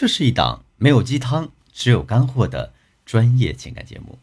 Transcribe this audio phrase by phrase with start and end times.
[0.00, 2.72] 这是一档没有鸡汤，只有干货的
[3.04, 4.20] 专业情感节目。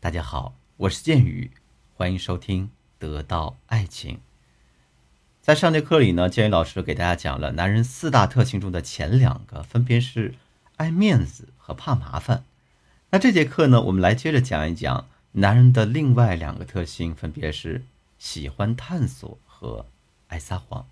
[0.00, 1.50] 大家好，我是剑宇，
[1.94, 2.64] 欢迎收听
[2.98, 4.16] 《得到爱情》。
[5.40, 10.34] 在上节课里呢，剑宇老师给大家讲了男人四大特性中的前两个，分别是
[10.76, 12.44] 爱面子和怕麻烦。
[13.08, 17.82] 那这节课呢，我们来接着讲一讲男人的另外两个特性，分别是
[18.18, 19.86] 喜欢探索和
[20.26, 20.86] 爱撒谎。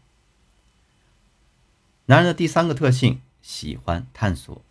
[2.06, 3.20] 男人的第三个特性。
[3.44, 4.62] 喜欢探索。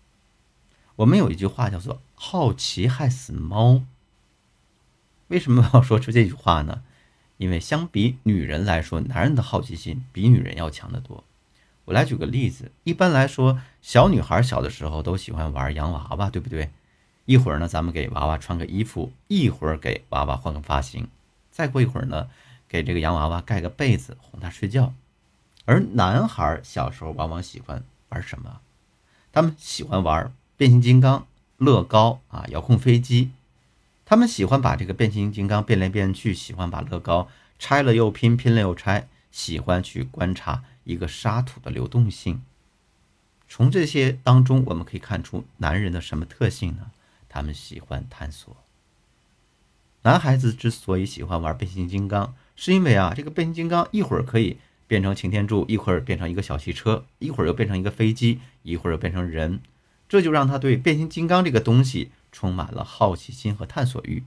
[0.96, 3.84] 我们有一句话叫做“好奇害死猫”。
[5.30, 6.82] 为什么要说出这句话呢？
[7.38, 11.24] 因为相比女人来说，男人的好奇心比女人要强得多。
[11.86, 16.72] 我来举个例子，一般来说，小女孩小的时候都喜欢玩洋娃娃，对不对？
[17.26, 21.06] 一会儿呢，咱们给娃娃穿个衣服；一会儿给娃娃换个发型；
[21.52, 22.28] 再过一会儿呢，
[22.68, 24.96] 给这个洋娃娃盖个被子，哄她睡觉。
[25.66, 28.62] 而男孩小时候往往喜欢玩什么？
[29.34, 31.26] 他们喜欢玩变形金刚、
[31.58, 33.32] 乐高啊，遥控飞机。
[34.06, 42.44] 他们喜欢把这个变形金刚变来变去，喜欢把乐高拆了又拼，拼了又拆，喜欢去观察一个沙土的流动性。
[43.48, 46.92] 从这些当中，我们可以看出男人的什么特性呢？
[47.28, 48.56] 他们喜欢探索。
[50.04, 54.58] 男孩子之所以喜欢玩变形金刚，是因为啊，这个变形金刚一会儿可以。
[54.94, 59.60] 变成擎天柱，一会儿变成一个小汽车，一会儿又变成一个飞机，一会儿又变成人，
[60.08, 64.24] 这就让他对变形金刚这个东西充满了好奇心和探索欲。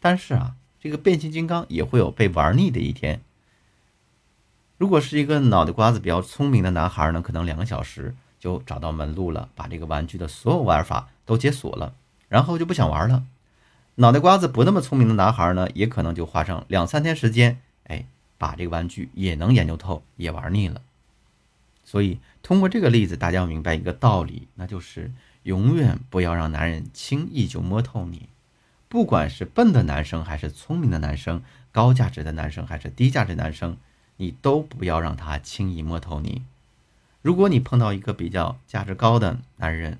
[0.00, 3.20] 但是啊，这个变形金刚也会有被玩腻的一天。
[4.78, 11.92] 如果是一个脑袋瓜子比较聪明的男孩呢，可能两个小时就找到门路了，把这个玩具的所有玩法都解锁了，
[12.30, 13.24] 然后就不想玩了。
[13.96, 18.06] 脑袋瓜子不那么聪明的男孩呢，也可能就花上两三天时间，哎。
[18.44, 20.82] 把这个玩具也能研究透，也玩腻了。
[21.82, 25.10] 所以通过这个例子，大家要明白一个道理，那就是
[25.44, 28.28] 永远不要让男人轻易就摸透你。
[28.90, 31.42] 不管是笨的男生还是聪明的男生，
[31.72, 33.78] 高价值的男生还是低价值男生，
[34.18, 36.42] 你都不要让他轻易摸透你。
[37.22, 39.98] 如果你碰到一个比较价值高的男人，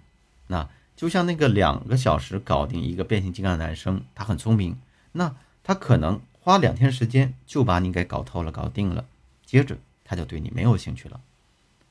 [0.48, 4.76] 那就像那个两个小时搞定一个变形金刚的男生，他很聪明，
[5.12, 6.20] 那他可能。
[6.44, 9.06] 花两天时间就把你给搞透了、搞定了，
[9.46, 11.18] 接着他就对你没有兴趣了。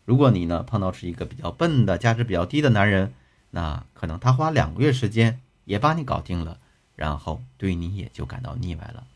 [0.06, 3.12] 如果你呢碰到是一个比较笨的、价值比较低的男人，
[3.50, 6.60] 那可能他花两个月时间也把你搞定了，
[6.96, 9.08] 然后对你也就感到腻歪了。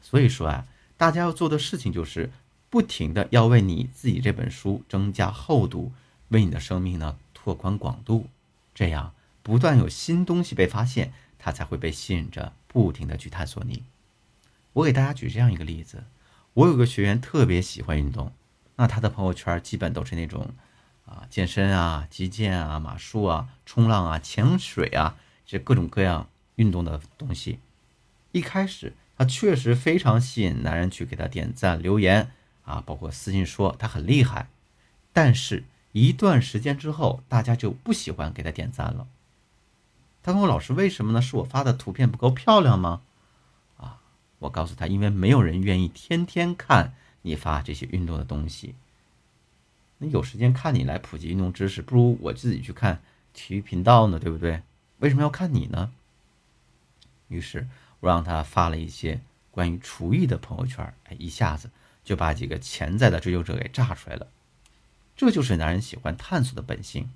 [0.00, 0.64] 所以说啊，
[0.96, 2.30] 大家要做的事情就是
[2.70, 5.90] 不停的要为你自己这本书增加厚度，
[6.28, 8.28] 为你的生命呢拓宽广度，
[8.72, 13.82] 这样不断有新东西被发现，他才会被吸引着，不停的去探索你。
[14.76, 16.04] 我给大家举这样一个例子，
[16.52, 18.30] 我有个学员特别喜欢运动，
[18.76, 20.50] 那他的朋友圈基本都是那种
[21.06, 25.16] 啊健身啊、击剑啊、马术啊、冲浪啊、潜水啊，
[25.46, 27.58] 这各种各样运动的东西。
[28.32, 32.30] 一开始他确实非常吸引男人去给他点赞、留言
[32.66, 34.48] 啊，包括私信说他很厉害。
[35.14, 39.08] 但是，一段时间之后，大家就不喜欢给他点赞了。
[40.22, 41.22] 他问我老师为什么呢？
[41.22, 43.00] 是我发的图片不够漂亮吗？
[44.38, 48.74] 我告诉他，因为没有人愿意天天看你发这些运动的东西。
[49.98, 53.00] 那有时间看你来普及运动知识，不如我自己去看
[53.32, 54.62] 体育频道呢，对不对？
[54.98, 55.90] 为什么要看你呢？
[57.28, 57.66] 于是
[58.00, 59.20] 我让他发了一些
[59.50, 61.70] 关于厨艺的朋友圈，哎，一下子
[62.04, 64.28] 就把几个潜在的追求者给炸出来了。
[65.16, 67.08] 这就是男人喜欢探索的本性。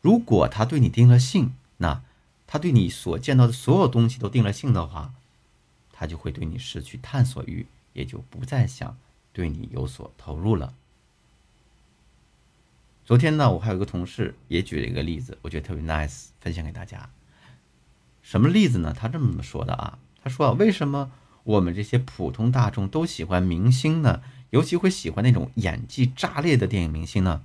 [0.00, 2.02] 如果他对你定了性，那
[2.46, 5.12] 他对你所见到的所有东西都定了性的话。
[6.00, 8.96] 他就会对你失去探索欲，也就不再想
[9.34, 10.72] 对你有所投入了。
[13.04, 17.10] 昨天呢，我还有一个同事也举了一个例子，我觉得特别 nice，分享给大家。
[18.22, 18.94] 什么例子呢？
[18.98, 21.12] 他这么说的啊，他说：“为什么
[21.44, 24.22] 我们这些普通大众都喜欢明星呢？
[24.48, 27.44] 尤其会喜欢那种演技炸裂的电影明星呢？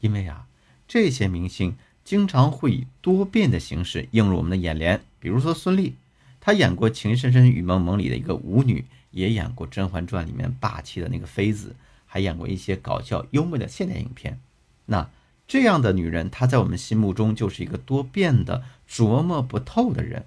[0.00, 0.46] 因为啊，
[0.86, 5.92] 这些明星经常会以多变的形式映入我们的眼帘，比如说孙俪。”
[6.40, 11.74] 她演过《情深深雨蒙蒙》里的一个舞女，也演过《甄嬛传》里面霸气的那个妃子，
[12.06, 14.40] 还演过一些搞笑幽默的现代影片。
[14.86, 15.10] 那
[15.46, 20.26] 这样的女人，她在我们心目中就是一个多变的、琢磨不透的人，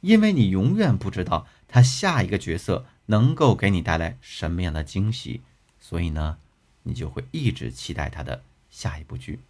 [0.00, 5.40] 因为你永远不知道她下一个角色能够给你带来什么样的惊喜，
[5.78, 6.38] 所以呢，
[6.82, 9.40] 你就会一直期待她的下一部剧。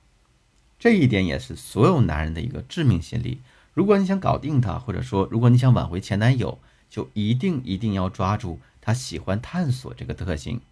[0.78, 3.40] 这一点也是所有男人的一个致命心理。
[3.76, 6.58] 如果你想搞定他，或者说如果你想挽回前男友，
[6.88, 10.62] 就一定一定要抓住他喜欢探索这个特性，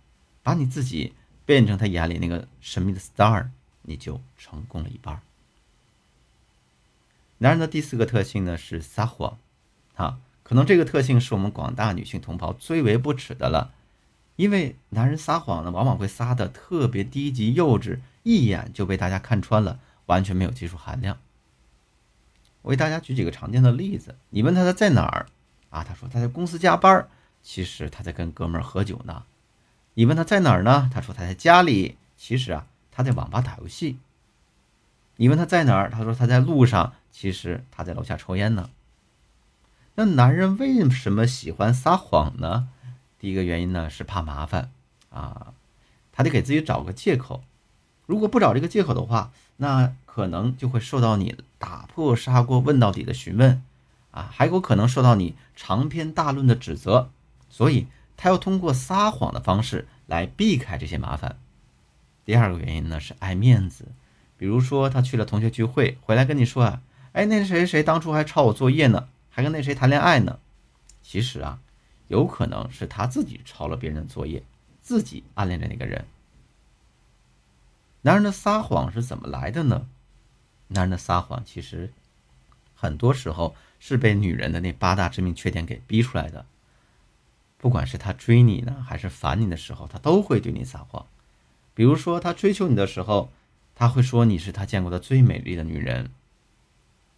[0.43, 1.13] 把你自己
[1.45, 3.49] 变成他眼里那个神秘的 star，
[3.83, 5.21] 你就成功了一半。
[7.37, 9.37] 男人的第四个特性呢是撒谎，
[9.97, 13.75] 啊，可能这个特性是我们广大女性同胞最为不耻的了，
[14.37, 21.19] 因为男人撒谎呢，往往会撒的特别低级幼稚，一眼就被大家看穿了，完全没有技术含量。
[22.65, 25.27] 我给大家举几个常见的例子，你问他他在哪儿
[25.69, 25.85] 啊？
[25.85, 27.07] 他说他在公司加班，
[27.43, 29.25] 其实他在跟哥们儿喝酒呢。
[29.93, 30.91] 你问他在哪儿呢？
[30.93, 33.99] 他说他在家里，其实啊他在网吧打游戏。
[35.17, 35.91] 你问他在哪儿？
[35.91, 38.71] 他说他在路上，其实他在楼下抽烟呢。
[39.97, 42.69] 那男人为什么喜欢撒谎呢？
[43.19, 44.71] 第一个原因呢是怕麻烦
[45.11, 45.53] 啊，
[46.13, 47.45] 他得给自己找个借口。
[48.07, 53.63] 如果不找这个借口的话，那可能就会受到你打破砂锅问到底的询问
[54.11, 57.11] 啊，还有可能受到你长篇大论的指责。
[57.49, 57.87] 所以
[58.17, 61.39] 他要通过撒谎的方式来避开这些麻烦。
[62.25, 63.87] 第二个原因呢是爱面子。
[64.37, 70.41] 比如说，他去了同学聚会，回来跟你说啊，哎，那谁谁当初还抄我作业呢，还跟那谁谈恋爱呢。
[71.01, 71.61] 其实啊，
[72.09, 74.43] 有可能是他自己抄了别人的作业，
[74.83, 76.05] 自己暗恋着那个人。
[78.05, 79.89] 男人的撒谎是怎么来的呢？
[80.69, 81.93] 男人的撒谎其实
[82.75, 86.47] 很多时候是被女人的那八大致命缺点给逼出来的。
[87.59, 91.07] 不管是他追你呢，还是烦你的时候，他都会对你撒谎。
[91.75, 93.31] 比如说，他追求你的时候。
[93.77, 96.13] 他会说你是他见过的最美丽的女人。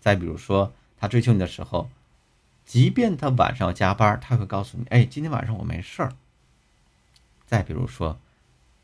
[0.00, 1.90] 再比如说，他追求你的时候，
[2.64, 6.14] 即便他晚上要加班，他会告诉你：“哎，今天晚上我没事儿。”
[7.44, 8.18] 再比如说，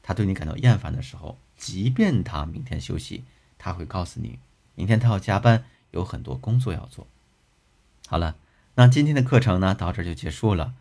[0.03, 3.25] 他对你感到厌烦的时候，即便他明天休息，
[3.59, 4.39] 他会告诉你
[4.75, 7.07] ：“明天他要加班，有很多工作要做。”
[8.09, 8.37] 好了，
[8.75, 10.75] 那今天的课程呢，到这就结束了。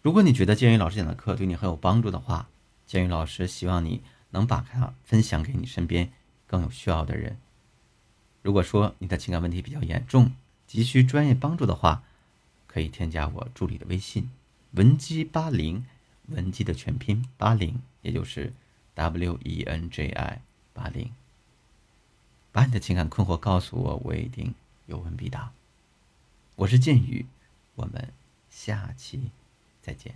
[0.00, 2.48] 如果你觉得建宇老师讲的课对你很有帮助的话，
[2.86, 6.10] 建宇老师希望你能把它分享给你身边。
[6.44, 7.38] 更有需要的人。
[8.42, 10.32] 如果说你的情感问题比较严重，
[10.66, 12.02] 急需专业帮助的话，
[12.66, 14.28] 可以添加我助理的微信
[14.72, 15.86] 文姬八零，
[16.28, 18.52] 文姬的全拼八零，也就是
[18.94, 20.42] W E N J I
[20.72, 21.10] 八零。
[22.52, 24.54] 把你的情感困惑告诉我，我一定
[24.86, 25.52] 有问必答。
[26.56, 27.26] 我是剑宇，
[27.74, 28.12] 我们
[28.50, 29.30] 下期
[29.80, 30.14] 再见。